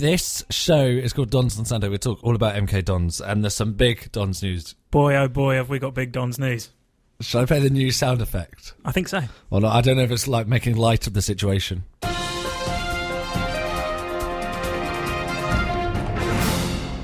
this 0.00 0.44
show 0.50 0.82
is 0.82 1.12
called 1.12 1.30
Dons 1.30 1.58
on 1.58 1.66
Sunday. 1.66 1.88
We 1.88 1.98
talk 1.98 2.20
all 2.22 2.34
about 2.34 2.54
MK 2.54 2.86
Dons, 2.86 3.20
and 3.20 3.44
there's 3.44 3.54
some 3.54 3.74
big 3.74 4.10
Dons 4.12 4.42
news. 4.42 4.74
Boy, 4.90 5.14
oh 5.14 5.28
boy, 5.28 5.56
have 5.56 5.68
we 5.68 5.78
got 5.78 5.94
big 5.94 6.10
Don's 6.10 6.38
news. 6.38 6.70
Shall 7.20 7.42
I 7.42 7.44
play 7.44 7.60
the 7.60 7.68
new 7.68 7.92
sound 7.92 8.22
effect? 8.22 8.72
I 8.82 8.92
think 8.92 9.08
so. 9.08 9.20
Well, 9.50 9.66
I 9.66 9.82
don't 9.82 9.98
know 9.98 10.02
if 10.02 10.10
it's 10.10 10.26
like 10.26 10.46
making 10.46 10.76
light 10.76 11.06
of 11.06 11.12
the 11.12 11.20
situation. 11.20 11.84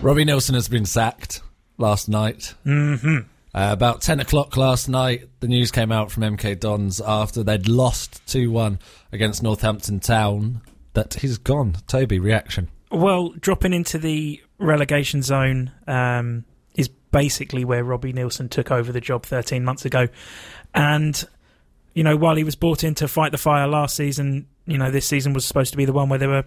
Robbie 0.02 0.24
Neilson 0.24 0.54
has 0.54 0.68
been 0.68 0.86
sacked 0.86 1.42
last 1.76 2.08
night. 2.08 2.54
Mm-hmm. 2.64 3.18
Uh, 3.54 3.72
about 3.72 4.00
10 4.00 4.20
o'clock 4.20 4.56
last 4.56 4.88
night, 4.88 5.28
the 5.40 5.48
news 5.48 5.70
came 5.70 5.92
out 5.92 6.10
from 6.10 6.22
MK 6.22 6.60
Dons 6.60 7.00
after 7.00 7.42
they'd 7.42 7.68
lost 7.68 8.26
2 8.26 8.50
1 8.50 8.78
against 9.12 9.42
Northampton 9.42 10.00
Town 10.00 10.62
that 10.94 11.14
he's 11.14 11.36
gone. 11.36 11.76
Toby, 11.86 12.18
reaction. 12.18 12.68
Well, 12.96 13.34
dropping 13.38 13.74
into 13.74 13.98
the 13.98 14.40
relegation 14.56 15.20
zone 15.20 15.70
um, 15.86 16.46
is 16.74 16.88
basically 16.88 17.62
where 17.62 17.84
Robbie 17.84 18.14
Neilson 18.14 18.48
took 18.48 18.70
over 18.70 18.90
the 18.90 19.02
job 19.02 19.26
13 19.26 19.62
months 19.62 19.84
ago. 19.84 20.08
And, 20.74 21.22
you 21.92 22.02
know, 22.02 22.16
while 22.16 22.36
he 22.36 22.42
was 22.42 22.56
brought 22.56 22.82
in 22.82 22.94
to 22.94 23.06
fight 23.06 23.32
the 23.32 23.38
fire 23.38 23.68
last 23.68 23.96
season, 23.96 24.46
you 24.64 24.78
know, 24.78 24.90
this 24.90 25.06
season 25.06 25.34
was 25.34 25.44
supposed 25.44 25.72
to 25.72 25.76
be 25.76 25.84
the 25.84 25.92
one 25.92 26.08
where 26.08 26.18
they 26.18 26.26
were 26.26 26.44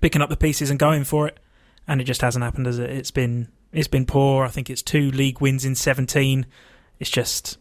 picking 0.00 0.22
up 0.22 0.30
the 0.30 0.36
pieces 0.36 0.70
and 0.70 0.78
going 0.78 1.02
for 1.02 1.26
it. 1.26 1.40
And 1.88 2.00
it 2.00 2.04
just 2.04 2.20
hasn't 2.20 2.44
happened 2.44 2.68
as 2.68 2.78
it. 2.78 2.88
It's 2.88 3.10
been 3.10 3.48
it's 3.72 3.88
been 3.88 4.06
poor. 4.06 4.44
I 4.44 4.50
think 4.50 4.70
it's 4.70 4.82
two 4.82 5.10
league 5.10 5.40
wins 5.40 5.64
in 5.64 5.74
17. 5.74 6.46
It's 7.00 7.10
just, 7.10 7.58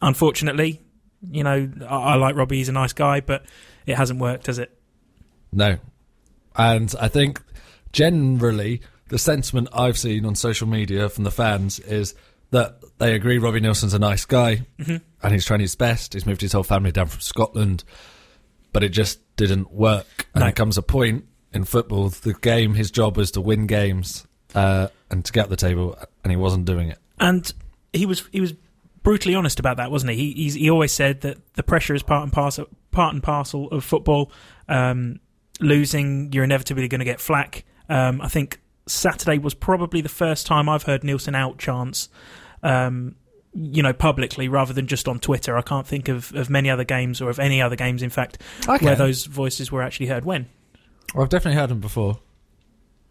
unfortunately, 0.00 0.80
you 1.28 1.42
know, 1.42 1.68
I, 1.88 1.96
I 1.96 2.14
like 2.14 2.36
Robbie. 2.36 2.58
He's 2.58 2.68
a 2.68 2.72
nice 2.72 2.92
guy, 2.92 3.20
but 3.20 3.44
it 3.84 3.96
hasn't 3.96 4.20
worked, 4.20 4.46
has 4.46 4.60
it? 4.60 4.78
No. 5.52 5.78
And 6.54 6.94
I 7.00 7.08
think 7.08 7.42
generally 7.94 8.80
the 9.08 9.18
sentiment 9.18 9.68
I've 9.72 9.96
seen 9.96 10.26
on 10.26 10.34
social 10.34 10.66
media 10.66 11.08
from 11.08 11.24
the 11.24 11.30
fans 11.30 11.78
is 11.78 12.14
that 12.50 12.80
they 12.98 13.14
agree 13.14 13.38
Robbie 13.38 13.60
Neilson's 13.60 13.94
a 13.94 13.98
nice 13.98 14.24
guy 14.24 14.66
Mhm. 14.78 15.00
and 15.22 15.32
he's 15.32 15.44
trying 15.44 15.60
his 15.60 15.74
best. 15.76 16.12
He's 16.12 16.26
moved 16.26 16.40
his 16.40 16.52
whole 16.52 16.62
family 16.64 16.90
down 16.92 17.06
from 17.06 17.20
Scotland, 17.20 17.84
but 18.72 18.82
it 18.82 18.90
just 18.90 19.20
didn't 19.36 19.72
work. 19.72 20.26
And 20.34 20.40
No. 20.40 20.46
there 20.46 20.52
comes 20.52 20.76
a 20.76 20.82
point 20.82 21.24
in 21.52 21.64
football, 21.64 22.08
the 22.08 22.34
game, 22.34 22.74
his 22.74 22.90
job 22.90 23.16
was 23.16 23.30
to 23.32 23.40
win 23.40 23.66
games 23.66 24.26
uh, 24.54 24.88
and 25.10 25.24
to 25.24 25.32
get 25.32 25.44
up 25.44 25.50
the 25.50 25.56
table, 25.56 25.96
and 26.22 26.30
he 26.32 26.36
wasn't 26.36 26.64
doing 26.64 26.88
it. 26.88 26.98
And 27.18 27.52
he 27.92 28.06
was 28.06 28.24
he 28.32 28.40
was 28.40 28.54
brutally 29.02 29.34
honest 29.34 29.60
about 29.60 29.76
that, 29.76 29.90
wasn't 29.90 30.12
he? 30.12 30.16
He 30.16 30.42
he's, 30.44 30.54
he 30.54 30.70
always 30.70 30.92
said 30.92 31.20
that 31.22 31.38
the 31.54 31.62
pressure 31.62 31.94
is 31.94 32.02
part 32.02 32.22
and 32.24 32.32
parcel 32.32 32.66
part 32.90 33.14
and 33.14 33.22
parcel 33.22 33.68
of 33.70 33.84
football. 33.84 34.30
Um, 34.68 35.20
losing, 35.60 36.32
you're 36.32 36.42
inevitably 36.44 36.88
going 36.88 36.98
to 37.00 37.04
get 37.04 37.20
flack. 37.20 37.64
Um, 37.88 38.20
I 38.20 38.28
think 38.28 38.60
Saturday 38.86 39.38
was 39.38 39.54
probably 39.54 40.00
the 40.00 40.08
first 40.08 40.46
time 40.46 40.68
I've 40.68 40.84
heard 40.84 41.02
Neilson 41.02 41.34
out 41.36 41.58
chants. 41.58 42.08
Um, 42.62 43.16
you 43.56 43.84
know, 43.84 43.92
publicly 43.92 44.48
rather 44.48 44.72
than 44.72 44.88
just 44.88 45.06
on 45.06 45.20
Twitter. 45.20 45.56
I 45.56 45.62
can't 45.62 45.86
think 45.86 46.08
of, 46.08 46.34
of 46.34 46.50
many 46.50 46.68
other 46.68 46.82
games 46.82 47.20
or 47.20 47.30
of 47.30 47.38
any 47.38 47.62
other 47.62 47.76
games, 47.76 48.02
in 48.02 48.10
fact, 48.10 48.38
Okay. 48.68 48.84
where 48.84 48.96
those 48.96 49.26
voices 49.26 49.70
were 49.70 49.80
actually 49.80 50.06
heard. 50.06 50.24
When? 50.24 50.48
Well, 51.14 51.22
I've 51.22 51.28
definitely 51.28 51.60
heard 51.60 51.70
them 51.70 51.78
before. 51.78 52.18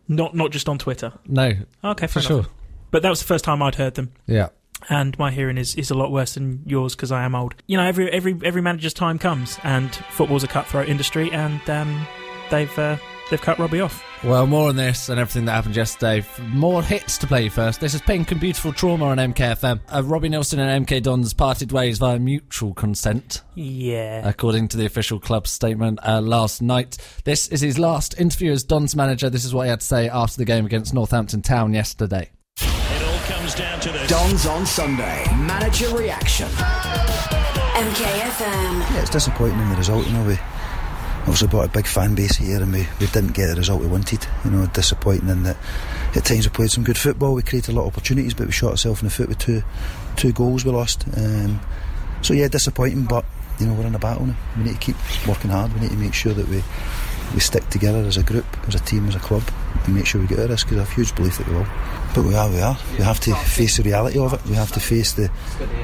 Not 0.09 0.35
not 0.35 0.51
just 0.51 0.67
on 0.67 0.77
Twitter. 0.77 1.13
No, 1.25 1.53
Okay, 1.81 2.07
for 2.07 2.19
sure. 2.19 2.45
But 2.91 3.03
that 3.03 3.09
was 3.09 3.19
the 3.19 3.25
first 3.25 3.45
time 3.45 3.61
I'd 3.61 3.75
heard 3.75 3.95
them. 3.95 4.11
Yeah. 4.27 4.49
and 4.89 5.17
my 5.17 5.31
hearing 5.31 5.57
is, 5.57 5.75
is 5.75 5.89
a 5.89 5.93
lot 5.95 6.11
worse 6.11 6.33
than 6.33 6.61
yours 6.65 6.93
because 6.93 7.09
I 7.09 7.23
am 7.23 7.35
old. 7.35 7.55
You 7.67 7.77
know, 7.77 7.85
every 7.85 8.11
every 8.11 8.37
every 8.43 8.61
manager's 8.61 8.93
time 8.93 9.17
comes, 9.19 9.57
and 9.63 9.95
football's 10.11 10.43
a 10.43 10.47
cutthroat 10.49 10.89
industry, 10.89 11.31
and 11.31 11.61
um, 11.69 12.05
they've 12.51 12.77
uh, 12.77 12.97
they've 13.33 13.41
cut 13.41 13.57
Robbie 13.57 13.81
off. 13.81 14.03
Well, 14.23 14.45
more 14.45 14.69
on 14.69 14.75
this 14.75 15.09
and 15.09 15.19
everything 15.19 15.45
that 15.45 15.53
happened 15.53 15.75
yesterday. 15.75 16.23
More 16.49 16.83
hits 16.83 17.17
to 17.17 17.25
play 17.25 17.49
first. 17.49 17.81
This 17.81 17.95
is 17.95 18.01
Pink 18.01 18.31
and 18.31 18.39
Beautiful 18.39 18.71
Trauma 18.71 19.05
on 19.05 19.17
MKFM. 19.17 19.79
Uh, 19.91 20.03
Robbie 20.03 20.29
Neilson 20.29 20.59
and 20.59 20.85
MK 20.85 21.01
Dons 21.01 21.33
parted 21.33 21.71
ways 21.71 21.97
via 21.97 22.19
mutual 22.19 22.75
consent, 22.75 23.41
Yeah, 23.55 24.27
according 24.27 24.67
to 24.69 24.77
the 24.77 24.85
official 24.85 25.19
club 25.19 25.47
statement 25.47 25.97
uh, 26.07 26.21
last 26.21 26.61
night. 26.61 26.97
This 27.23 27.47
is 27.47 27.61
his 27.61 27.79
last 27.79 28.19
interview 28.19 28.51
as 28.51 28.63
Dons 28.63 28.95
manager. 28.95 29.31
This 29.31 29.45
is 29.45 29.53
what 29.53 29.63
he 29.63 29.69
had 29.71 29.79
to 29.79 29.85
say 29.85 30.07
after 30.09 30.37
the 30.37 30.45
game 30.45 30.67
against 30.67 30.93
Northampton 30.93 31.41
Town 31.41 31.73
yesterday. 31.73 32.29
It 32.61 33.03
all 33.03 33.19
comes 33.25 33.55
down 33.55 33.79
to 33.79 33.89
this. 33.91 34.07
Dons 34.09 34.45
on 34.45 34.67
Sunday. 34.67 35.25
Manager 35.35 35.89
reaction. 35.95 36.47
MKFM. 37.73 38.79
Yeah, 38.79 39.01
it's 39.01 39.09
disappointing 39.09 39.59
in 39.59 39.69
the 39.69 39.75
result. 39.75 40.05
You 40.05 40.13
know, 40.13 40.23
we 40.27 40.37
obviously 41.23 41.47
brought 41.47 41.65
a 41.65 41.69
big 41.69 41.87
fan 41.87 42.15
base 42.15 42.35
here, 42.37 42.61
and 42.61 42.71
we, 42.71 42.87
we 42.99 43.07
didn't 43.07 43.33
get 43.33 43.47
the 43.47 43.55
result 43.55 43.81
we 43.81 43.87
wanted. 43.87 44.25
You 44.45 44.51
know, 44.51 44.65
disappointing 44.67 45.29
in 45.29 45.43
that 45.43 45.57
at 46.15 46.25
times 46.25 46.45
we 46.45 46.53
played 46.53 46.71
some 46.71 46.83
good 46.83 46.97
football. 46.97 47.33
We 47.33 47.41
created 47.41 47.73
a 47.73 47.75
lot 47.75 47.87
of 47.87 47.93
opportunities, 47.93 48.33
but 48.33 48.45
we 48.45 48.51
shot 48.51 48.71
ourselves 48.71 49.01
in 49.01 49.07
the 49.07 49.13
foot 49.13 49.29
with 49.29 49.39
two 49.39 49.63
two 50.15 50.31
goals 50.31 50.65
we 50.65 50.71
lost. 50.71 51.05
Um, 51.17 51.59
so 52.21 52.33
yeah, 52.33 52.47
disappointing, 52.47 53.05
but 53.05 53.25
you 53.59 53.65
know 53.67 53.73
we're 53.73 53.85
in 53.85 53.95
a 53.95 53.99
battle 53.99 54.25
now. 54.25 54.35
We 54.57 54.63
need 54.63 54.73
to 54.73 54.79
keep 54.79 54.95
working 55.27 55.51
hard. 55.51 55.73
We 55.73 55.81
need 55.81 55.91
to 55.91 55.97
make 55.97 56.13
sure 56.13 56.33
that 56.33 56.47
we 56.47 56.63
we 57.33 57.39
stick 57.39 57.67
together 57.69 57.99
as 57.99 58.17
a 58.17 58.23
group, 58.23 58.45
as 58.67 58.75
a 58.75 58.79
team, 58.79 59.07
as 59.07 59.15
a 59.15 59.19
club, 59.19 59.43
and 59.85 59.95
make 59.95 60.05
sure 60.05 60.21
we 60.21 60.27
get 60.27 60.39
out 60.39 60.45
of 60.45 60.49
this. 60.51 60.63
Because 60.63 60.77
I 60.77 60.79
have 60.81 60.93
huge 60.93 61.15
belief 61.15 61.37
that 61.37 61.47
we 61.47 61.55
will. 61.55 61.67
But 62.13 62.25
we 62.25 62.35
are, 62.35 62.49
we 62.49 62.61
are. 62.61 62.77
We 62.97 63.03
have 63.03 63.19
to 63.21 63.33
face 63.35 63.77
the 63.77 63.83
reality 63.83 64.19
of 64.19 64.33
it. 64.33 64.45
We 64.45 64.55
have 64.55 64.71
to 64.73 64.79
face 64.79 65.13
the 65.13 65.31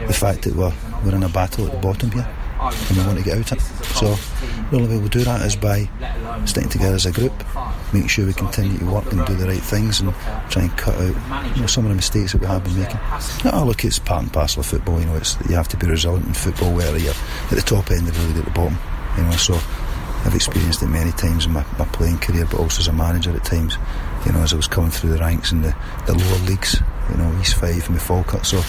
the 0.08 0.14
fact 0.14 0.44
that 0.44 0.56
we're 0.56 0.74
we're 1.04 1.16
in 1.16 1.24
a 1.24 1.30
battle 1.30 1.66
at 1.66 1.72
the 1.72 1.80
bottom 1.80 2.12
here, 2.12 2.28
and 2.60 2.98
we 2.98 3.06
want 3.06 3.18
to 3.18 3.24
get 3.24 3.38
out 3.38 3.52
of 3.52 3.58
it. 3.58 3.86
So 3.86 4.16
the 4.70 4.78
only 4.78 4.90
way 4.90 4.98
we'll 4.98 5.08
do 5.08 5.24
that 5.24 5.42
is 5.46 5.56
by 5.56 5.90
sticking 6.46 6.70
together 6.70 6.96
as 6.96 7.06
a 7.06 7.12
group, 7.12 7.34
making 7.94 8.08
sure 8.08 8.26
we 8.26 8.34
continue 8.34 8.78
to 8.78 8.86
work 8.86 9.12
and 9.12 9.26
do 9.26 9.36
the 9.36 9.48
right 9.48 9.62
things, 9.62 10.02
and 10.02 10.14
try 10.50 10.64
and 10.64 10.78
cut 10.78 10.96
out 10.96 11.56
you 11.56 11.62
know, 11.62 11.68
some 11.68 11.86
of 11.86 11.90
the 11.90 11.96
mistakes 11.96 12.34
that 12.34 12.42
we 12.42 12.48
have 12.48 12.64
been 12.64 12.80
making. 12.80 13.00
No, 13.46 13.52
oh, 13.54 13.66
look, 13.66 13.86
it's 13.86 14.00
part 14.00 14.24
and 14.24 14.34
parcel 14.34 14.62
of 14.62 14.66
football. 14.66 15.00
You 15.00 15.06
know, 15.08 15.16
it's 15.16 15.38
you 15.50 15.56
have 15.56 15.68
to 15.70 15.78
be 15.78 15.88
resilient 15.88 16.28
in 16.28 16.34
football, 16.34 16.74
whether 16.74 16.98
you're 16.98 17.14
at 17.14 17.50
the 17.50 17.62
top 17.62 17.92
end 17.92 18.08
or 18.08 18.12
really 18.12 18.40
at 18.40 18.46
the 18.46 18.52
bottom. 18.52 18.78
You 19.18 19.24
know, 19.24 19.32
so 19.32 19.54
I've 20.26 20.36
experienced 20.36 20.84
it 20.84 20.88
many 20.88 21.12
times 21.12 21.46
in 21.46 21.54
my, 21.54 21.66
my 21.78 21.86
playing 21.86 22.20
career, 22.20 22.46
but 22.46 22.60
also 22.60 22.82
as 22.82 22.88
a 22.88 22.94
manager 22.94 23.32
at 23.32 23.46
times. 23.46 23.78
You 24.26 24.34
know, 24.34 24.40
as 24.40 24.54
I 24.54 24.58
was 24.58 24.68
coming 24.68 24.92
through 24.92 25.12
the 25.12 25.18
ranks 25.20 25.54
in 25.54 25.62
the, 25.62 25.74
the 26.06 26.14
lower 26.14 26.40
leagues, 26.40 26.82
you 27.10 27.18
know, 27.18 27.40
East 27.40 27.56
Fife 27.56 27.88
and 27.88 27.96
the 27.96 28.02
Falkirk. 28.02 28.44
So 28.44 28.62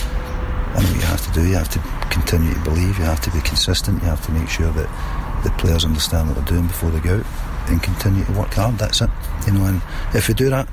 I 0.75 0.83
know 0.83 0.89
what 0.89 0.97
you 0.97 1.03
have 1.03 1.27
to 1.27 1.33
do. 1.33 1.47
You 1.47 1.55
have 1.55 1.69
to 1.71 1.79
continue 2.11 2.55
to 2.55 2.61
believe. 2.61 2.99
You 2.99 3.05
have 3.05 3.21
to 3.23 3.31
be 3.31 3.41
consistent. 3.41 4.03
You 4.03 4.09
have 4.09 4.25
to 4.27 4.33
make 4.33 4.49
sure 4.49 4.71
that 4.73 5.43
the 5.45 5.51
players 5.59 5.85
understand 5.85 6.29
what 6.29 6.37
they're 6.37 6.45
doing 6.45 6.67
before 6.67 6.91
they 6.91 7.01
go 7.01 7.19
out 7.19 7.27
and 7.69 7.83
continue 7.83 8.25
to 8.25 8.33
work 8.33 8.55
hard. 8.55 8.79
That's 8.79 9.01
it. 9.01 9.11
You 9.47 9.55
know, 9.55 9.65
and 9.65 9.83
if 10.15 10.29
we 10.29 10.35
do 10.35 10.49
that, 10.51 10.69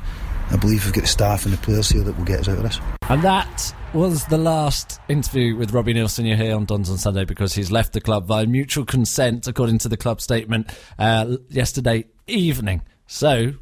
I 0.52 0.56
believe 0.56 0.86
we've 0.86 0.94
got 0.94 1.02
the 1.02 1.08
staff 1.08 1.46
and 1.46 1.54
the 1.54 1.58
players 1.58 1.90
here 1.90 2.04
that 2.04 2.18
will 2.18 2.26
get 2.26 2.42
us 2.42 2.48
out 2.48 2.58
of 2.58 2.64
this. 2.64 2.80
And 3.10 3.22
that 3.24 3.74
was 3.94 4.26
the 4.26 4.38
last 4.38 5.00
interview 5.10 5.56
with 5.56 5.72
Robbie 5.72 5.94
Neilson. 5.94 6.28
You're 6.28 6.38
here 6.38 6.56
on 6.56 6.66
Dons 6.66 6.90
on 6.90 6.98
Sunday 6.98 7.26
because 7.26 7.54
he's 7.54 7.72
left 7.72 7.94
the 7.94 8.02
club 8.02 8.28
by 8.28 8.46
mutual 8.46 8.86
consent, 8.86 9.48
according 9.48 9.80
to 9.80 9.90
the 9.90 9.98
club 9.98 10.22
statement 10.22 10.70
uh, 11.00 11.38
yesterday 11.50 12.06
evening. 12.28 12.84
So, 13.08 13.54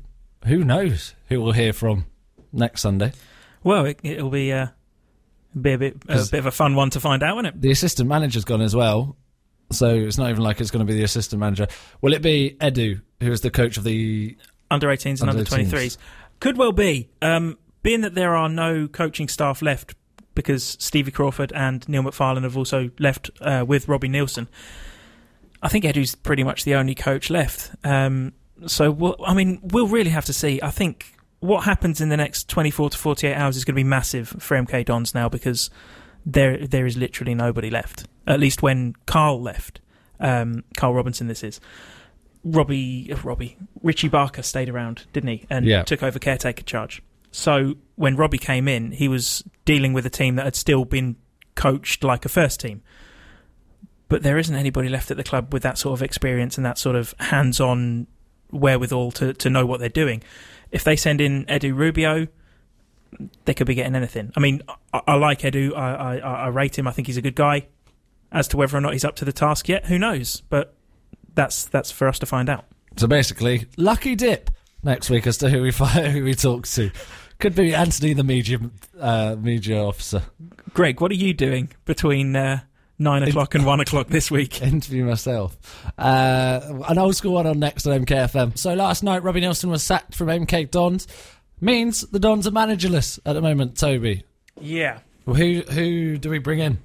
who 0.45 0.63
knows 0.63 1.15
who 1.29 1.41
we'll 1.41 1.53
hear 1.53 1.73
from 1.73 2.05
next 2.51 2.81
Sunday? 2.81 3.13
well, 3.63 3.85
it, 3.85 3.99
it'll 4.03 4.29
be 4.29 4.51
uh, 4.53 4.67
be 5.59 5.73
a 5.73 5.77
bit 5.77 5.97
a 6.07 6.27
bit 6.29 6.39
of 6.39 6.45
a 6.45 6.51
fun 6.51 6.75
one 6.75 6.89
to 6.91 6.99
find 6.99 7.23
out, 7.23 7.35
won't 7.35 7.47
it? 7.47 7.61
The 7.61 7.71
assistant 7.71 8.09
manager's 8.09 8.45
gone 8.45 8.61
as 8.61 8.75
well. 8.75 9.17
So 9.71 9.89
it's 9.89 10.17
not 10.17 10.29
even 10.29 10.43
like 10.43 10.61
it's 10.61 10.71
going 10.71 10.85
to 10.85 10.91
be 10.91 10.97
the 10.97 11.03
assistant 11.03 11.39
manager. 11.39 11.67
Will 12.01 12.13
it 12.13 12.21
be 12.21 12.55
Edu, 12.59 13.01
who 13.21 13.31
is 13.31 13.41
the 13.41 13.49
coach 13.49 13.77
of 13.77 13.83
the 13.83 14.37
Under 14.69 14.87
18s 14.87 15.21
and 15.21 15.29
Under 15.29 15.39
under 15.39 15.43
23s 15.43 15.97
could 16.39 16.57
well 16.57 16.71
be. 16.71 17.09
Um, 17.21 17.57
being 17.81 18.01
that 18.01 18.15
there 18.15 18.35
are 18.35 18.49
no 18.49 18.87
coaching 18.87 19.27
staff 19.27 19.61
left 19.61 19.95
because 20.33 20.75
Stevie 20.79 21.11
Crawford 21.11 21.51
and 21.53 21.87
Neil 21.87 22.03
McFarlane 22.03 22.43
have 22.43 22.57
also 22.57 22.89
left 22.99 23.31
uh, 23.41 23.63
with 23.67 23.87
Robbie 23.87 24.09
Neilson. 24.09 24.47
I 25.61 25.69
think 25.69 25.85
Edu's 25.85 26.15
pretty 26.15 26.43
much 26.43 26.63
the 26.65 26.75
only 26.75 26.93
coach 26.93 27.29
left. 27.29 27.71
Um, 27.83 28.33
so, 28.67 28.91
we'll, 28.91 29.15
I 29.25 29.33
mean, 29.33 29.59
we'll 29.63 29.87
really 29.87 30.11
have 30.11 30.25
to 30.25 30.33
see. 30.33 30.59
I 30.61 30.71
think 30.71 31.15
what 31.39 31.65
happens 31.65 32.01
in 32.01 32.09
the 32.09 32.17
next 32.17 32.49
24 32.49 32.91
to 32.91 32.97
48 32.97 33.33
hours 33.35 33.55
is 33.57 33.65
going 33.65 33.73
to 33.75 33.79
be 33.79 33.83
massive 33.83 34.29
for 34.39 34.57
MK 34.57 34.85
Dons 34.85 35.13
now 35.13 35.29
because 35.29 35.69
there 36.25 36.65
there 36.65 36.85
is 36.85 36.97
literally 36.97 37.35
nobody 37.35 37.69
left. 37.69 38.07
At 38.25 38.39
least 38.39 38.63
when 38.63 38.95
Carl 39.05 39.41
left, 39.41 39.79
um, 40.19 40.63
Carl 40.77 40.93
Robinson, 40.93 41.27
this 41.27 41.43
is. 41.43 41.59
Robbie, 42.43 43.11
uh, 43.11 43.17
Robbie, 43.23 43.57
Richie 43.81 44.07
Barker 44.07 44.43
stayed 44.43 44.69
around, 44.69 45.05
didn't 45.13 45.29
he? 45.29 45.45
And 45.49 45.65
Yeah. 45.65 45.83
took 45.83 46.03
over 46.03 46.19
caretaker 46.19 46.63
charge. 46.63 47.01
So 47.31 47.75
when 47.95 48.15
Robbie 48.15 48.37
came 48.37 48.67
in, 48.67 48.91
he 48.91 49.07
was 49.07 49.43
dealing 49.65 49.93
with 49.93 50.05
a 50.05 50.09
team 50.11 50.35
that 50.35 50.45
had 50.45 50.55
still 50.55 50.85
been 50.85 51.15
coached 51.55 52.03
like 52.03 52.23
a 52.25 52.29
first 52.29 52.59
team. 52.59 52.81
But 54.07 54.21
there 54.23 54.37
isn't 54.37 54.55
anybody 54.55 54.89
left 54.89 55.09
at 55.09 55.17
the 55.17 55.23
club 55.23 55.51
with 55.53 55.63
that 55.63 55.77
sort 55.79 55.97
of 55.99 56.03
experience 56.03 56.57
and 56.57 56.65
that 56.65 56.77
sort 56.77 56.95
of 56.95 57.15
hands-on 57.19 58.05
wherewithal 58.51 59.11
to, 59.13 59.33
to 59.33 59.49
know 59.49 59.65
what 59.65 59.79
they're 59.79 59.89
doing. 59.89 60.21
If 60.75 60.83
they 60.83 60.97
send 60.97 61.21
in 61.21 61.45
Edu 61.45 61.73
Rubio, 61.73 62.27
they 63.45 63.53
could 63.53 63.65
be 63.65 63.75
getting 63.75 63.95
anything. 63.95 64.33
I 64.35 64.41
mean, 64.41 64.61
I, 64.93 65.01
I 65.07 65.15
like 65.15 65.39
Edu. 65.39 65.73
I, 65.73 66.17
I, 66.17 66.17
I 66.17 66.47
rate 66.49 66.77
him. 66.77 66.85
I 66.85 66.91
think 66.91 67.07
he's 67.07 67.15
a 67.15 67.21
good 67.21 67.33
guy. 67.35 67.67
As 68.29 68.49
to 68.49 68.57
whether 68.57 68.75
or 68.75 68.81
not 68.81 68.91
he's 68.91 69.05
up 69.05 69.15
to 69.17 69.25
the 69.25 69.31
task 69.31 69.69
yet, 69.69 69.85
who 69.85 69.97
knows? 69.97 70.41
But 70.49 70.75
that's 71.33 71.63
that's 71.63 71.91
for 71.91 72.09
us 72.09 72.19
to 72.19 72.25
find 72.25 72.49
out. 72.49 72.65
So 72.97 73.07
basically, 73.07 73.67
lucky 73.77 74.15
dip. 74.15 74.51
next 74.83 75.09
week 75.09 75.25
as 75.27 75.37
to 75.37 75.49
who 75.49 75.61
we 75.61 75.71
find, 75.71 76.07
who 76.11 76.25
we 76.25 76.33
talk 76.33 76.67
to. 76.67 76.91
Could 77.39 77.55
be 77.55 77.73
Anthony, 77.73 78.11
the 78.11 78.25
media 78.25 78.59
uh, 78.99 79.37
media 79.39 79.81
officer. 79.81 80.23
Greg, 80.73 80.99
what 80.99 81.09
are 81.09 81.15
you 81.15 81.33
doing 81.33 81.69
between 81.85 82.35
uh, 82.35 82.59
nine 82.97 83.23
o'clock 83.23 83.55
and 83.55 83.65
one 83.65 83.79
o'clock 83.79 84.07
this 84.07 84.29
week? 84.31 84.61
Interview 84.63 85.05
myself. 85.05 85.57
Uh, 85.97 86.81
an 86.87 86.97
old 86.97 87.15
school 87.15 87.33
one 87.33 87.47
on 87.47 87.59
next 87.59 87.85
on 87.87 88.05
MKFM. 88.05 88.57
So 88.57 88.73
last 88.73 89.03
night, 89.03 89.23
Robbie 89.23 89.41
Neilson 89.41 89.69
was 89.69 89.83
sacked 89.83 90.15
from 90.15 90.27
MK 90.27 90.71
Dons. 90.71 91.07
Means 91.61 92.01
the 92.01 92.19
Dons 92.19 92.45
are 92.47 92.51
managerless 92.51 93.19
at 93.25 93.33
the 93.33 93.41
moment. 93.41 93.77
Toby, 93.77 94.23
Yeah. 94.59 94.99
well, 95.25 95.35
who 95.35 95.61
who 95.71 96.17
do 96.17 96.29
we 96.29 96.39
bring 96.39 96.59
in? 96.59 96.79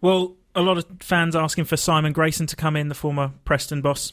Well, 0.00 0.34
a 0.54 0.62
lot 0.62 0.78
of 0.78 0.86
fans 1.00 1.36
asking 1.36 1.64
for 1.66 1.76
Simon 1.76 2.12
Grayson 2.12 2.46
to 2.48 2.56
come 2.56 2.76
in, 2.76 2.88
the 2.88 2.94
former 2.94 3.32
Preston 3.44 3.82
boss. 3.82 4.12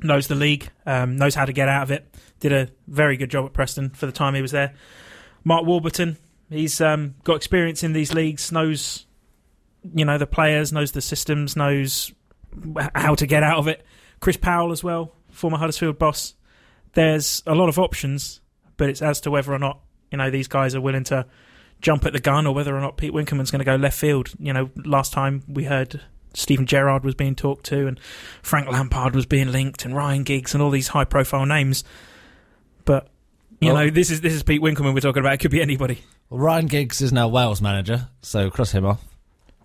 Knows 0.00 0.28
the 0.28 0.36
league, 0.36 0.70
um, 0.86 1.16
knows 1.16 1.34
how 1.34 1.44
to 1.44 1.52
get 1.52 1.68
out 1.68 1.82
of 1.82 1.90
it. 1.90 2.06
Did 2.38 2.52
a 2.52 2.68
very 2.86 3.16
good 3.16 3.30
job 3.30 3.44
at 3.46 3.52
Preston 3.52 3.90
for 3.90 4.06
the 4.06 4.12
time 4.12 4.34
he 4.36 4.40
was 4.42 4.52
there. 4.52 4.74
Mark 5.42 5.66
Warburton, 5.66 6.16
he's 6.50 6.80
um, 6.80 7.16
got 7.24 7.34
experience 7.34 7.82
in 7.82 7.94
these 7.94 8.14
leagues, 8.14 8.52
knows 8.52 9.06
you 9.94 10.04
know 10.04 10.18
the 10.18 10.26
players, 10.26 10.72
knows 10.72 10.92
the 10.92 11.00
systems, 11.00 11.56
knows 11.56 12.12
how 12.94 13.14
to 13.14 13.26
get 13.26 13.42
out 13.42 13.58
of 13.58 13.68
it. 13.68 13.84
Chris 14.20 14.36
Powell 14.36 14.72
as 14.72 14.82
well, 14.82 15.14
former 15.30 15.58
Huddersfield 15.58 15.98
boss. 15.98 16.34
There's 16.94 17.42
a 17.46 17.54
lot 17.54 17.68
of 17.68 17.78
options, 17.78 18.40
but 18.76 18.88
it's 18.88 19.02
as 19.02 19.20
to 19.22 19.30
whether 19.30 19.52
or 19.52 19.58
not 19.58 19.80
you 20.10 20.18
know 20.18 20.30
these 20.30 20.48
guys 20.48 20.74
are 20.74 20.80
willing 20.80 21.04
to 21.04 21.26
jump 21.80 22.04
at 22.06 22.12
the 22.12 22.18
gun 22.20 22.46
or 22.46 22.54
whether 22.54 22.76
or 22.76 22.80
not 22.80 22.96
Pete 22.96 23.12
Winkelman's 23.12 23.50
going 23.52 23.60
to 23.60 23.64
go 23.64 23.76
left 23.76 23.98
field. 23.98 24.30
You 24.38 24.52
know, 24.52 24.70
last 24.84 25.12
time 25.12 25.44
we 25.46 25.64
heard 25.64 26.00
Steven 26.34 26.66
Gerrard 26.66 27.04
was 27.04 27.14
being 27.14 27.34
talked 27.36 27.66
to 27.66 27.86
and 27.86 28.00
Frank 28.42 28.68
Lampard 28.68 29.14
was 29.14 29.26
being 29.26 29.52
linked 29.52 29.84
and 29.84 29.94
Ryan 29.94 30.24
Giggs 30.24 30.54
and 30.54 30.62
all 30.62 30.70
these 30.70 30.88
high 30.88 31.04
profile 31.04 31.46
names. 31.46 31.84
But 32.84 33.08
you 33.60 33.72
Well- 33.72 33.84
know, 33.84 33.90
this 33.90 34.10
is 34.10 34.20
this 34.22 34.32
is 34.32 34.42
Pete 34.42 34.60
Winkelman 34.62 34.94
we're 34.94 35.00
talking 35.00 35.20
about. 35.20 35.34
It 35.34 35.38
could 35.38 35.50
be 35.52 35.62
anybody. 35.62 36.00
Well, 36.30 36.40
Ryan 36.40 36.66
Giggs 36.66 37.00
is 37.00 37.12
now 37.12 37.28
Wales 37.28 37.62
manager, 37.62 38.08
so 38.22 38.50
cross 38.50 38.72
him 38.72 38.84
off. 38.84 39.04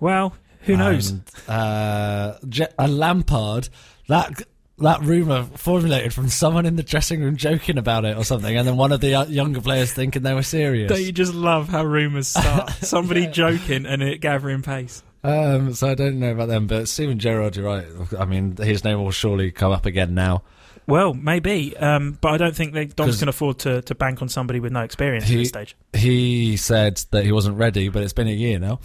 Well, 0.04 0.36
who 0.64 0.76
knows? 0.76 1.12
And, 1.12 1.24
uh, 1.48 2.34
a 2.78 2.90
Lampard 2.90 3.70
that 4.10 4.42
that 4.80 5.02
rumor 5.02 5.44
formulated 5.56 6.14
from 6.14 6.28
someone 6.28 6.66
in 6.66 6.76
the 6.76 6.84
dressing 6.84 7.22
room 7.22 7.38
joking 7.38 7.78
about 7.78 8.04
it 8.04 8.18
or 8.18 8.26
something, 8.26 8.58
and 8.58 8.68
then 8.68 8.76
one 8.76 8.92
of 8.92 9.00
the 9.00 9.16
uh, 9.16 9.26
younger 9.28 9.62
players 9.62 9.94
thinking 9.94 10.24
they 10.24 10.34
were 10.34 10.44
serious. 10.44 10.90
Don't 10.90 11.02
you 11.02 11.14
just 11.14 11.34
love 11.34 11.70
how 11.70 11.86
rumours 11.86 12.28
start? 12.28 12.70
Somebody 12.82 13.28
joking 13.28 13.86
and 13.86 14.04
it 14.04 14.20
gathering 14.20 14.62
pace. 14.62 15.04
Um, 15.24 15.74
so 15.74 15.88
I 15.88 15.96
don't 15.96 16.20
know 16.20 16.32
about 16.32 16.50
them, 16.50 16.68
but 16.68 16.90
Steven 16.90 17.18
Gerrard, 17.18 17.56
you're 17.56 17.66
right. 17.66 17.86
I 18.20 18.26
mean, 18.26 18.58
his 18.58 18.84
name 18.84 19.02
will 19.02 19.12
surely 19.12 19.52
come 19.52 19.72
up 19.72 19.86
again 19.86 20.14
now. 20.14 20.44
Well, 20.86 21.14
maybe, 21.14 21.78
um, 21.78 22.18
but 22.20 22.34
I 22.34 22.38
don't 22.38 22.56
think 22.56 22.74
they 22.74 22.86
Dom's 22.86 23.20
can 23.20 23.30
afford 23.30 23.60
to, 23.60 23.82
to 23.84 23.96
bank 23.96 24.22
on 24.22 24.28
somebody 24.28 24.60
with 24.60 24.74
no 24.74 24.82
experience 24.82 25.26
at 25.26 25.30
this 25.30 25.48
stage. 25.48 25.78
He 25.94 26.58
said 26.58 26.98
that 27.12 27.24
he 27.24 27.32
wasn't 27.32 27.58
ready, 27.58 27.88
but 27.90 28.04
it's 28.04 28.14
been 28.14 28.28
a 28.28 28.32
year 28.32 28.60
now. 28.60 28.80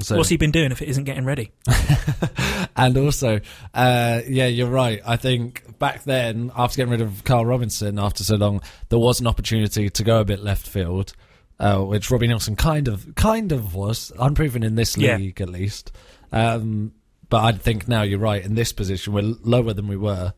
So, 0.00 0.16
What's 0.16 0.30
he 0.30 0.38
been 0.38 0.52
doing 0.52 0.72
if 0.72 0.80
it 0.80 0.88
isn't 0.88 1.04
getting 1.04 1.26
ready? 1.26 1.52
and 2.76 2.96
also, 2.96 3.40
uh, 3.74 4.20
yeah, 4.26 4.46
you're 4.46 4.70
right. 4.70 5.00
I 5.04 5.16
think 5.16 5.78
back 5.78 6.04
then, 6.04 6.50
after 6.56 6.78
getting 6.78 6.92
rid 6.92 7.00
of 7.02 7.24
Carl 7.24 7.44
Robinson 7.44 7.98
after 7.98 8.24
so 8.24 8.36
long, 8.36 8.62
there 8.88 8.98
was 8.98 9.20
an 9.20 9.26
opportunity 9.26 9.90
to 9.90 10.02
go 10.04 10.20
a 10.20 10.24
bit 10.24 10.40
left 10.40 10.66
field, 10.66 11.12
uh, 11.60 11.78
which 11.80 12.10
Robbie 12.10 12.28
Neilson 12.28 12.56
kind 12.56 12.88
of, 12.88 13.14
kind 13.16 13.52
of 13.52 13.74
was 13.74 14.10
unproven 14.18 14.62
in 14.62 14.76
this 14.76 14.96
Yeah. 14.96 15.18
league 15.18 15.40
at 15.42 15.50
least. 15.50 15.92
Um, 16.32 16.92
but 17.28 17.44
I 17.44 17.52
think 17.52 17.86
now 17.86 18.00
you're 18.02 18.18
right. 18.18 18.42
In 18.42 18.54
this 18.54 18.72
position, 18.72 19.12
we're 19.12 19.34
lower 19.42 19.74
than 19.74 19.88
we 19.88 19.96
were. 19.98 20.32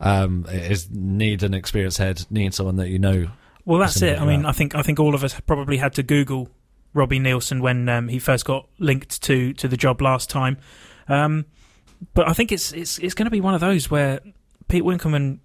Um, 0.00 0.46
it 0.48 0.70
is 0.72 0.90
need 0.90 1.42
an 1.42 1.52
experienced 1.52 1.98
head, 1.98 2.24
need 2.30 2.54
someone 2.54 2.76
that 2.76 2.88
you 2.88 2.98
know. 2.98 3.28
Well, 3.66 3.80
that's 3.80 4.00
it. 4.02 4.18
I 4.18 4.24
mean. 4.24 4.44
I 4.46 4.52
think 4.52 4.74
I 4.74 4.82
think 4.82 4.98
all 4.98 5.14
of 5.14 5.24
us 5.24 5.38
probably 5.46 5.76
had 5.78 5.94
to 5.94 6.02
Google 6.02 6.48
Robbie 6.94 7.18
Neilson 7.20 7.60
when 7.60 7.88
um, 7.88 8.08
he 8.08 8.18
first 8.18 8.44
got 8.44 8.68
linked 8.78 9.20
to 9.22 9.52
to 9.54 9.68
the 9.68 9.76
job 9.76 10.00
last 10.00 10.30
time. 10.30 10.56
Um, 11.08 11.44
but 12.14 12.28
I 12.28 12.32
think 12.32 12.52
it's 12.52 12.72
it's 12.72 12.98
it's 12.98 13.14
going 13.14 13.26
to 13.26 13.30
be 13.30 13.40
one 13.40 13.54
of 13.54 13.60
those 13.60 13.90
where 13.90 14.20
Pete 14.68 14.82
Winkelman 14.84 15.40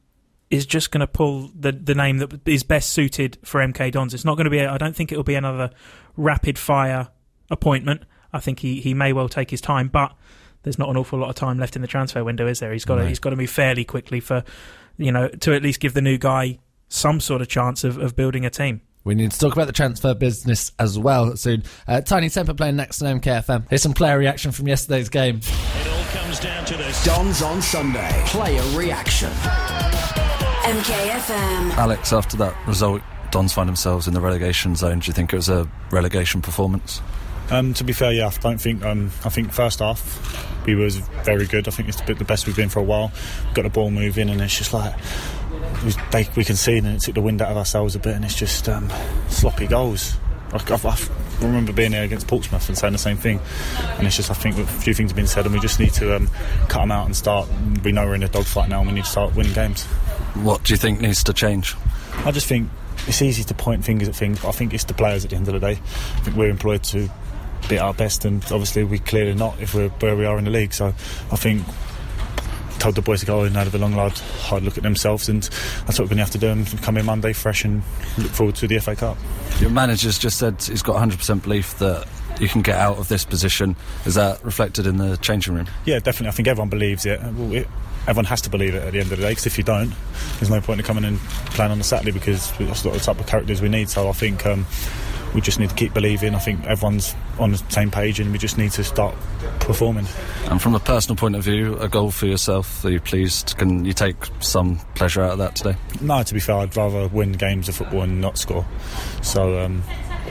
is 0.50 0.66
just 0.66 0.92
going 0.92 1.02
to 1.02 1.08
pull 1.08 1.52
the 1.60 1.72
the 1.72 1.96
name 1.96 2.20
that 2.20 2.48
is 2.48 2.64
best 2.64 2.92
suited 2.92 3.38
for 3.44 3.60
MK 3.62 3.92
Dons. 3.92 4.14
It's 4.14 4.26
not 4.26 4.36
going 4.36 4.46
to 4.46 4.50
be. 4.52 4.62
I 4.62 4.76
I 4.76 4.78
don't 4.78 4.96
think 4.96 5.12
it 5.12 5.18
will 5.18 5.24
be 5.24 5.36
another 5.36 5.72
rapid 6.16 6.58
fire 6.58 7.10
appointment. 7.50 8.04
I 8.32 8.40
think 8.40 8.60
he, 8.60 8.80
he 8.80 8.94
may 8.94 9.12
well 9.12 9.28
take 9.28 9.50
his 9.50 9.60
time, 9.62 9.88
but 9.88 10.16
there's 10.62 10.78
not 10.78 10.90
an 10.90 10.98
awful 10.98 11.18
lot 11.18 11.30
of 11.30 11.36
time 11.36 11.58
left 11.58 11.76
in 11.76 11.82
the 11.82 11.88
transfer 11.88 12.24
window, 12.24 12.46
is 12.46 12.60
there? 12.60 12.72
He's 12.74 12.86
got 12.86 12.96
to, 12.96 13.02
No. 13.04 13.08
he's 13.08 13.18
got 13.18 13.32
to 13.32 13.36
move 13.36 13.50
fairly 13.50 13.84
quickly 13.84 14.20
for 14.20 14.44
you 14.98 15.12
know 15.12 15.30
to 15.30 15.54
at 15.54 15.64
least 15.64 15.80
give 15.80 15.94
the 15.94 16.02
new 16.02 16.18
guy 16.18 16.60
some 16.90 17.20
sort 17.20 17.42
of 17.42 17.48
chance 17.48 17.84
of, 17.84 17.98
of 17.98 18.16
building 18.16 18.46
a 18.46 18.50
team. 18.50 18.82
We 19.10 19.16
need 19.16 19.32
to 19.32 19.40
talk 19.40 19.54
about 19.54 19.66
the 19.66 19.74
transfer 19.74 20.14
business 20.14 20.72
as 20.78 21.00
well 21.00 21.36
soon. 21.36 21.64
Uh, 21.88 22.00
Tinie 22.00 22.28
Tempah 22.28 22.56
playing 22.56 22.76
next 22.76 23.02
on 23.02 23.20
MKFM. 23.20 23.68
Here's 23.68 23.82
some 23.82 23.96
player 23.96 24.20
reaction 24.20 24.52
from 24.52 24.68
yesterday's 24.68 25.10
game. 25.10 25.38
It 25.38 25.88
all 25.88 26.04
comes 26.12 26.40
down 26.40 26.64
to 26.66 26.78
this. 26.78 27.04
Dons 27.04 27.42
on 27.42 27.60
Sunday. 27.60 28.08
Player 28.28 28.62
reaction. 28.78 29.32
MKFM. 30.62 31.72
Alex, 31.72 32.14
after 32.14 32.38
that 32.38 32.56
result, 32.68 33.02
Dons 33.32 33.52
find 33.52 33.68
themselves 33.68 34.08
in 34.08 34.14
the 34.14 34.22
relegation 34.22 34.76
zone. 34.76 35.00
Do 35.00 35.08
you 35.08 35.14
think 35.14 35.34
it 35.34 35.38
was 35.38 35.50
a 35.50 35.68
relegation 35.90 36.44
performance? 36.44 37.02
Um, 37.50 37.74
to 37.74 37.84
be 37.84 37.94
fair, 37.94 38.12
yeah, 38.12 38.28
I 38.28 38.38
don't 38.42 38.62
think. 38.62 38.86
Um, 38.86 39.10
I 39.26 39.30
think 39.30 39.52
first 39.52 39.80
half 39.80 40.68
we 40.68 40.76
was 40.76 40.98
very 41.24 41.48
good. 41.48 41.68
I 41.68 41.72
think 41.72 41.90
it's 41.90 42.00
the, 42.02 42.14
the 42.14 42.26
best 42.26 42.46
we've 42.46 42.56
been 42.56 42.70
for 42.70 42.78
a 42.78 42.84
while. 42.84 43.12
Got 43.56 43.64
the 43.64 43.70
ball 43.70 43.90
moving, 43.90 44.30
and 44.30 44.40
it's 44.40 44.56
just 44.56 44.72
like 44.72 44.94
it 44.94 45.00
was, 45.00 45.39
they, 46.12 46.28
we 46.36 46.44
can 46.44 46.56
see, 46.56 46.78
and 46.78 46.88
it 46.88 47.02
took 47.02 47.16
the 47.16 47.22
wind 47.22 47.42
out 47.42 47.52
of 47.52 47.58
ourselves 47.58 47.96
a 47.96 48.00
bit, 48.00 48.16
and 48.16 48.26
it's 48.26 48.36
just 48.36 48.68
um, 48.68 48.92
sloppy 49.30 49.68
goals. 49.68 50.18
I, 50.52 50.58
I, 50.58 50.90
I 50.90 51.46
remember 51.46 51.72
being 51.72 51.92
there 51.92 52.04
against 52.04 52.28
Portsmouth 52.28 52.68
and 52.68 52.78
saying 52.78 52.94
the 52.94 53.00
same 53.00 53.18
thing, 53.18 53.40
and 53.98 54.08
it's 54.08 54.16
just 54.16 54.32
I 54.32 54.34
think 54.34 54.58
a 54.58 54.66
few 54.66 54.94
things 54.94 55.12
have 55.12 55.16
been 55.16 55.28
said, 55.28 55.46
and 55.46 55.54
we 55.54 55.60
just 55.60 55.80
need 55.80 55.94
to 55.94 56.16
um, 56.16 56.30
cut 56.68 56.80
them 56.82 56.92
out 56.92 57.06
and 57.06 57.16
start. 57.16 57.48
We 57.84 57.92
know 57.92 58.06
we're 58.06 58.16
in 58.16 58.24
a 58.24 58.30
dogfight 58.30 58.70
now, 58.70 58.80
and 58.80 58.90
we 58.90 58.96
need 58.96 59.06
to 59.06 59.10
start 59.10 59.36
winning 59.36 59.54
games. 59.54 59.86
What 60.36 60.64
do 60.64 60.74
you 60.74 60.78
think 60.78 61.02
needs 61.02 61.24
to 61.26 61.34
change? 61.34 61.76
I 62.26 62.32
just 62.32 62.48
think 62.48 62.70
it's 63.08 63.22
easy 63.22 63.44
to 63.44 63.54
point 63.54 63.86
fingers 63.86 64.08
at 64.10 64.16
things, 64.16 64.42
but 64.42 64.50
I 64.50 64.52
think 64.52 64.74
it's 64.74 64.84
the 64.84 64.94
players 64.94 65.24
at 65.24 65.32
the 65.32 65.38
end 65.38 65.48
of 65.48 65.54
the 65.54 65.60
day. 65.60 65.80
I 65.82 66.20
think 66.22 66.36
we're 66.36 66.50
employed 66.50 66.84
to 66.86 67.10
be 67.70 67.78
at 67.78 67.84
our 67.84 67.94
best, 67.94 68.26
and 68.26 68.44
obviously 68.46 68.84
we 68.84 69.00
clearly 69.00 69.36
not 69.36 69.60
if 69.60 69.76
we're 69.76 69.90
where 69.90 70.16
we 70.16 70.26
are 70.26 70.38
in 70.38 70.46
the 70.46 70.52
league. 70.52 70.74
So 70.74 70.88
I 70.88 71.36
think 71.36 71.64
told 72.80 72.96
the 72.96 73.02
boys 73.02 73.20
to 73.22 73.26
go 73.26 73.42
in 73.42 73.48
and 73.48 73.56
have 73.56 73.76
a 73.76 73.78
long, 73.78 73.94
hard, 73.94 74.18
hard 74.18 74.64
look 74.64 74.78
at 74.78 74.84
themselves, 74.84 75.30
and 75.30 75.44
that's 75.44 76.00
what 76.00 76.06
we're 76.06 76.16
going 76.16 76.18
to 76.18 76.24
have 76.24 76.32
to 76.32 76.38
do. 76.38 76.48
And 76.48 76.82
come 76.82 76.98
in 76.98 77.06
Monday 77.06 77.34
fresh 77.34 77.66
and 77.66 77.84
look 78.18 78.32
forward 78.32 78.56
to 78.56 78.68
the 78.68 78.80
FA 78.80 78.96
Cup. 78.96 79.18
Your 79.60 79.70
manager's 79.70 80.18
just 80.18 80.38
said 80.38 80.62
he's 80.62 80.82
got 80.82 80.96
100% 80.96 81.44
belief 81.44 81.78
that 81.80 82.08
you 82.40 82.48
can 82.48 82.62
get 82.62 82.78
out 82.78 82.98
of 82.98 83.08
this 83.10 83.26
position. 83.26 83.76
Is 84.06 84.16
that 84.16 84.44
reflected 84.44 84.88
in 84.88 84.98
the 84.98 85.18
changing 85.18 85.54
room? 85.54 85.68
Yeah, 85.86 86.00
definitely. 86.00 86.30
I 86.30 86.32
think 86.32 86.48
everyone 86.48 86.70
believes 86.70 87.06
it. 87.06 87.22
Well, 87.22 87.54
it 87.54 87.68
everyone 88.08 88.26
has 88.26 88.42
to 88.42 88.50
believe 88.50 88.74
it 88.74 88.84
at 88.84 88.94
the 88.94 89.00
end 89.00 89.12
of 89.12 89.18
the 89.18 89.24
day 89.24 89.30
because 89.30 89.46
if 89.46 89.58
you 89.58 89.64
don't, 89.64 89.94
there's 90.40 90.50
no 90.50 90.60
point 90.62 90.80
in 90.80 90.86
coming 90.86 91.04
and 91.04 91.20
playing 91.52 91.72
on 91.72 91.78
the 91.78 91.84
Saturday 91.84 92.12
because 92.12 92.52
that's 92.58 92.84
not 92.84 92.94
the 92.94 93.00
type 93.00 93.20
of 93.20 93.28
characters 93.28 93.62
we 93.62 93.70
need. 93.70 93.90
So 93.90 94.10
I 94.10 94.14
think 94.14 94.46
um, 94.46 94.66
we 95.34 95.42
just 95.42 95.60
need 95.60 95.70
to 95.70 95.76
keep 95.76 95.94
believing. 95.94 96.36
I 96.36 96.40
think 96.40 96.66
everyone's 96.66 97.16
on 97.38 97.52
the 97.52 97.58
same 97.70 97.92
page 97.92 98.20
and 98.20 98.32
we 98.32 98.38
just 98.38 98.58
need 98.58 98.72
to 98.72 98.84
start 98.84 99.16
performing. 99.60 100.06
And 100.46 100.62
from 100.62 100.76
a 100.76 100.80
personal 100.80 101.16
point 101.16 101.36
of 101.36 101.44
view, 101.44 101.78
a 101.78 101.88
goal 101.88 102.12
for 102.12 102.26
yourself, 102.26 102.84
are 102.84 102.90
you 102.90 103.00
pleased? 103.00 103.56
Can 103.58 103.86
you 103.86 103.94
take 103.94 104.16
some 104.40 104.80
pleasure 104.96 105.22
out 105.22 105.34
of 105.34 105.38
that 105.40 105.56
today? 105.56 105.76
No, 106.02 106.24
to 106.24 106.34
be 106.34 106.40
fair, 106.40 106.58
I'd 106.58 106.76
rather 106.76 107.08
win 107.08 107.34
games 107.34 107.70
of 107.70 107.76
football 107.76 108.02
and 108.02 108.22
not 108.22 108.38
score. 108.38 108.66
So, 109.22 109.60
um, 109.60 109.84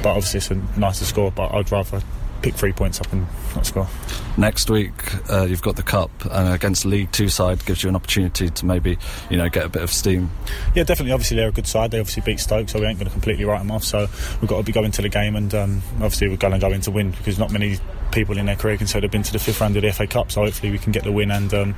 but 0.02 0.10
obviously 0.10 0.38
it's 0.38 0.50
a 0.50 0.78
nice 0.78 0.98
to 0.98 1.04
score, 1.04 1.30
but 1.30 1.54
I'd 1.54 1.70
rather 1.70 2.02
pick 2.42 2.54
three 2.54 2.72
points 2.72 3.00
up 3.00 3.12
and 3.12 3.26
not 3.54 3.66
score. 3.66 3.88
Next 4.36 4.70
week, 4.70 4.92
uh, 5.30 5.44
you've 5.44 5.62
got 5.62 5.76
the 5.76 5.82
cup, 5.82 6.10
and 6.30 6.54
against 6.54 6.84
League 6.84 7.10
Two 7.12 7.28
side 7.28 7.64
gives 7.64 7.82
you 7.82 7.88
an 7.88 7.96
opportunity 7.96 8.48
to 8.50 8.66
maybe, 8.66 8.98
you 9.30 9.36
know, 9.36 9.48
get 9.48 9.64
a 9.64 9.68
bit 9.68 9.82
of 9.82 9.90
steam. 9.90 10.30
Yeah, 10.74 10.84
definitely. 10.84 11.12
Obviously, 11.12 11.36
they're 11.36 11.48
a 11.48 11.52
good 11.52 11.66
side. 11.66 11.90
They 11.90 12.00
obviously 12.00 12.22
beat 12.24 12.40
Stoke, 12.40 12.68
so 12.68 12.80
we 12.80 12.86
ain't 12.86 12.98
going 12.98 13.06
to 13.08 13.12
completely 13.12 13.44
write 13.44 13.58
them 13.58 13.70
off. 13.70 13.84
So 13.84 14.08
we've 14.40 14.48
got 14.48 14.58
to 14.58 14.62
be 14.62 14.72
going 14.72 14.92
to 14.92 15.02
the 15.02 15.08
game, 15.08 15.36
and 15.36 15.52
um, 15.54 15.82
obviously 15.94 16.28
we're 16.28 16.36
going 16.36 16.54
to 16.54 16.58
go 16.58 16.72
in 16.72 16.80
to 16.82 16.90
win 16.90 17.10
because 17.10 17.38
not 17.38 17.50
many 17.50 17.78
people 18.12 18.38
in 18.38 18.46
their 18.46 18.56
career 18.56 18.76
can 18.76 18.86
say 18.86 19.00
they've 19.00 19.10
been 19.10 19.22
to 19.22 19.32
the 19.32 19.38
fifth 19.38 19.60
round 19.60 19.76
of 19.76 19.82
the 19.82 19.92
FA 19.92 20.06
Cup. 20.06 20.30
So 20.30 20.42
hopefully 20.44 20.72
we 20.72 20.78
can 20.78 20.92
get 20.92 21.04
the 21.04 21.12
win 21.12 21.30
and 21.30 21.52
um, 21.52 21.74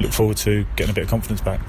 look 0.00 0.12
forward 0.12 0.36
to 0.38 0.64
getting 0.76 0.90
a 0.90 0.94
bit 0.94 1.04
of 1.04 1.10
confidence 1.10 1.40
back. 1.40 1.60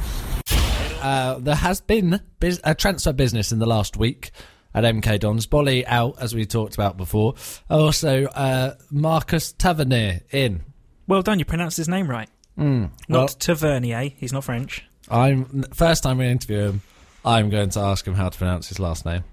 Uh, 1.02 1.38
there 1.40 1.56
has 1.56 1.82
been 1.82 2.20
bus- 2.40 2.60
a 2.64 2.74
transfer 2.74 3.14
business 3.14 3.52
in 3.52 3.60
the 3.60 3.66
last 3.68 3.98
week 3.98 4.32
at 4.75 4.84
MK 4.84 5.20
Dons. 5.20 5.48
Bolly 5.48 5.86
out, 5.88 6.15
as 6.22 6.36
we 6.36 6.46
talked 6.46 6.75
about 6.75 6.98
before. 6.98 7.34
Also, 7.70 8.25
uh, 8.25 8.75
Marcus 8.91 9.53
Tavernier 9.53 10.22
in. 10.29 10.63
Well 11.08 11.24
done, 11.24 11.39
you 11.39 11.46
pronounced 11.46 11.77
his 11.77 11.89
name 11.89 12.08
right. 12.08 12.29
Mm, 12.60 12.91
Not 13.10 13.39
Tavernier, 13.39 14.12
he's 14.17 14.32
not 14.34 14.44
French. 14.44 14.86
I'm 15.10 15.63
first 15.74 16.03
time 16.03 16.17
we 16.20 16.27
interview 16.27 16.60
him. 16.70 16.82
I'm 17.24 17.50
going 17.50 17.70
to 17.72 17.79
ask 17.79 18.05
him 18.08 18.13
how 18.13 18.29
to 18.29 18.38
pronounce 18.38 18.67
his 18.70 18.79
last 18.79 19.05
name. 19.05 19.24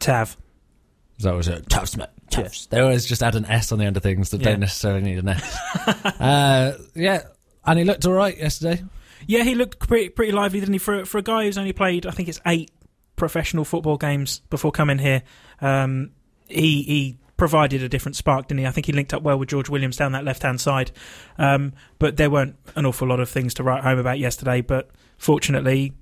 Tav. 0.00 0.36
Is 1.18 1.24
that 1.24 1.34
was 1.34 1.48
it? 1.48 1.68
Tufts, 1.68 1.96
mate. 1.96 2.08
Tufts. 2.30 2.66
They 2.66 2.80
always 2.80 3.06
just 3.06 3.22
add 3.22 3.34
an 3.36 3.44
S 3.44 3.70
on 3.70 3.78
the 3.78 3.84
end 3.84 3.96
of 3.96 4.02
things 4.02 4.30
that 4.30 4.40
Yeah. 4.40 4.50
don't 4.50 4.60
necessarily 4.60 5.02
need 5.02 5.18
an 5.18 5.28
S. 5.28 5.56
uh, 6.20 6.76
yeah, 6.94 7.22
and 7.64 7.78
he 7.78 7.84
looked 7.84 8.04
all 8.06 8.12
right 8.12 8.36
yesterday. 8.36 8.82
Yeah, 9.26 9.44
he 9.44 9.54
looked 9.54 9.78
pretty 9.78 10.08
pretty 10.10 10.32
lively, 10.32 10.60
didn't 10.60 10.72
he? 10.74 10.78
For 10.78 11.04
for 11.04 11.18
a 11.18 11.22
guy 11.22 11.44
who's 11.44 11.56
only 11.56 11.72
played, 11.72 12.06
I 12.06 12.10
think 12.10 12.28
it's 12.28 12.40
eight 12.46 12.70
professional 13.16 13.64
football 13.64 13.96
games 13.96 14.40
before 14.50 14.72
coming 14.72 14.98
here. 14.98 15.22
Um, 15.60 16.10
he 16.48 16.82
he 16.82 17.18
provided 17.36 17.82
a 17.82 17.88
different 17.88 18.16
spark, 18.16 18.48
didn't 18.48 18.60
he? 18.60 18.66
I 18.66 18.70
think 18.70 18.86
he 18.86 18.92
linked 18.92 19.12
up 19.12 19.22
well 19.22 19.38
with 19.38 19.48
George 19.48 19.68
Williams 19.68 19.96
down 19.96 20.12
that 20.12 20.24
left 20.24 20.42
hand 20.42 20.60
side. 20.60 20.90
Um, 21.38 21.72
but 21.98 22.16
there 22.16 22.30
weren't 22.30 22.56
an 22.76 22.86
awful 22.86 23.08
lot 23.08 23.20
of 23.20 23.28
things 23.28 23.54
to 23.54 23.62
write 23.62 23.82
home 23.82 23.98
about 23.98 24.18
yesterday. 24.18 24.60
But 24.60 24.90
fortunately, 25.18 25.92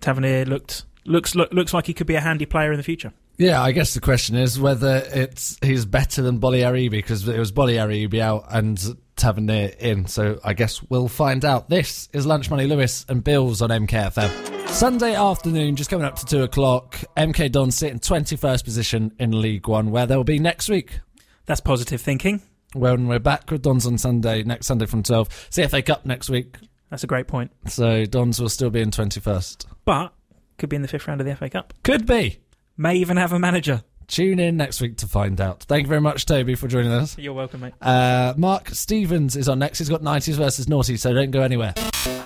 Tavernier 0.00 0.44
looked 0.44 0.84
looks 1.04 1.34
look, 1.34 1.52
looks 1.52 1.72
like 1.72 1.86
he 1.86 1.94
could 1.94 2.06
be 2.06 2.14
a 2.14 2.20
handy 2.20 2.46
player 2.46 2.72
in 2.72 2.76
the 2.76 2.82
future. 2.84 3.12
Yeah, 3.38 3.62
I 3.62 3.72
guess 3.72 3.92
the 3.92 4.00
question 4.00 4.36
is 4.36 4.58
whether 4.58 5.02
it's 5.12 5.58
he's 5.60 5.84
better 5.84 6.22
than 6.22 6.40
Bolliaribi 6.40 6.90
because 6.90 7.28
it 7.28 7.38
was 7.38 7.52
Bolliaribi 7.52 8.18
out 8.18 8.46
and 8.48 8.78
Tavernier 9.16 9.72
in. 9.78 10.06
So 10.06 10.40
I 10.42 10.54
guess 10.54 10.82
we'll 10.82 11.08
find 11.08 11.44
out. 11.44 11.68
This 11.68 12.08
is 12.12 12.24
Lunch 12.26 12.50
Money 12.50 12.66
Lewis 12.66 13.04
and 13.08 13.22
Bills 13.22 13.60
on 13.60 13.70
MKFM. 13.70 14.55
Sunday 14.68 15.14
afternoon, 15.14 15.74
just 15.74 15.88
coming 15.88 16.04
up 16.04 16.16
to 16.16 16.26
two 16.26 16.42
o'clock. 16.42 17.00
MK 17.16 17.50
Dons 17.50 17.76
sit 17.76 17.92
in 17.92 17.98
twenty 17.98 18.36
first 18.36 18.64
position 18.64 19.12
in 19.18 19.40
League 19.40 19.66
One, 19.68 19.90
where 19.90 20.04
they'll 20.06 20.22
be 20.22 20.38
next 20.38 20.68
week. 20.68 21.00
That's 21.46 21.60
positive 21.60 22.00
thinking. 22.00 22.42
When 22.74 23.08
we're 23.08 23.18
back 23.18 23.50
with 23.50 23.62
Dons 23.62 23.86
on 23.86 23.96
Sunday, 23.96 24.42
next 24.42 24.66
Sunday 24.66 24.84
from 24.86 25.02
twelve. 25.02 25.28
CFA 25.50 25.84
Cup 25.86 26.04
next 26.04 26.28
week. 26.28 26.56
That's 26.90 27.04
a 27.04 27.06
great 27.06 27.26
point. 27.26 27.52
So 27.68 28.04
Dons 28.04 28.38
will 28.40 28.50
still 28.50 28.68
be 28.68 28.80
in 28.82 28.90
twenty 28.90 29.18
first. 29.18 29.66
But 29.86 30.12
could 30.58 30.68
be 30.68 30.76
in 30.76 30.82
the 30.82 30.88
fifth 30.88 31.08
round 31.08 31.20
of 31.22 31.26
the 31.26 31.34
FA 31.36 31.48
Cup. 31.48 31.72
Could 31.82 32.04
be. 32.06 32.38
May 32.76 32.96
even 32.96 33.16
have 33.16 33.32
a 33.32 33.38
manager. 33.38 33.82
Tune 34.08 34.38
in 34.38 34.56
next 34.58 34.80
week 34.82 34.98
to 34.98 35.08
find 35.08 35.40
out. 35.40 35.62
Thank 35.64 35.84
you 35.84 35.88
very 35.88 36.00
much, 36.02 36.26
Toby, 36.26 36.54
for 36.54 36.68
joining 36.68 36.92
us. 36.92 37.16
You're 37.18 37.32
welcome, 37.32 37.60
mate. 37.62 37.72
Uh, 37.80 38.34
Mark 38.36 38.68
Stevens 38.68 39.36
is 39.36 39.48
on 39.48 39.58
next. 39.58 39.78
He's 39.78 39.88
got 39.88 40.02
90s 40.02 40.34
versus 40.34 40.68
naughty, 40.68 40.96
so 40.96 41.12
don't 41.12 41.32
go 41.32 41.40
anywhere. 41.40 41.74